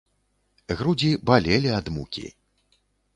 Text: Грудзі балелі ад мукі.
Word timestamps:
Грудзі 0.79 1.11
балелі 1.31 1.69
ад 1.81 1.91
мукі. 1.99 2.25